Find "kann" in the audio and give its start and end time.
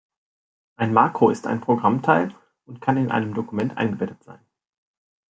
2.81-2.97